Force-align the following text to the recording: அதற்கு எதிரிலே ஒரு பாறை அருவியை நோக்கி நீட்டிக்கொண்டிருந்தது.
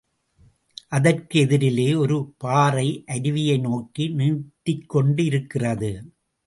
அதற்கு 0.87 1.39
எதிரிலே 1.39 1.85
ஒரு 1.97 2.17
பாறை 2.37 3.03
அருவியை 3.07 3.59
நோக்கி 3.59 4.09
நீட்டிக்கொண்டிருந்தது. 4.15 5.91